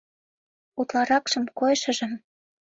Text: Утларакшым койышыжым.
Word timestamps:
Утларакшым 0.79 1.43
койышыжым. 1.57 2.13